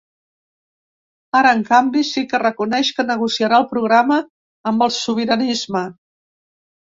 Ara, 1.39 1.51
en 1.57 1.59
canvi, 1.67 2.01
sí 2.11 2.23
que 2.31 2.39
reconeix 2.43 2.89
que 3.01 3.05
negociarà 3.09 3.59
el 3.65 3.67
programa 3.75 4.19
amb 4.73 4.87
el 4.87 4.95
sobiranisme. 4.97 5.85